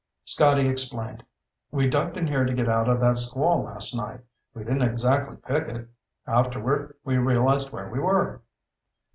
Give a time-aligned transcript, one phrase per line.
[0.25, 1.23] Scotty explained.
[1.69, 4.21] "We ducked in here to get out of that squall last night.
[4.51, 5.87] We didn't exactly pick it.
[6.25, 8.41] Afterward, we realized where we were."